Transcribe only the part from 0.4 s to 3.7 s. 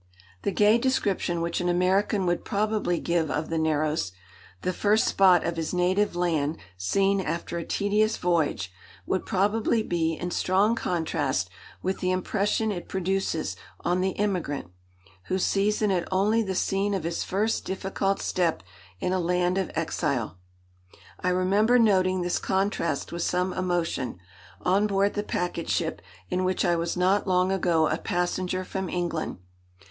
The gay description which an American would probably give of the